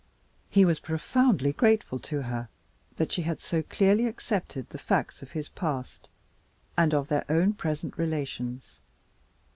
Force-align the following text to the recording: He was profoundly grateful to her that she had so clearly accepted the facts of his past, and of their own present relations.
He 0.49 0.65
was 0.65 0.79
profoundly 0.79 1.53
grateful 1.53 1.99
to 1.99 2.23
her 2.23 2.49
that 2.95 3.11
she 3.11 3.21
had 3.21 3.39
so 3.39 3.61
clearly 3.61 4.07
accepted 4.07 4.67
the 4.71 4.79
facts 4.79 5.21
of 5.21 5.33
his 5.33 5.47
past, 5.49 6.09
and 6.75 6.91
of 6.95 7.07
their 7.07 7.23
own 7.29 7.53
present 7.53 7.99
relations. 7.99 8.79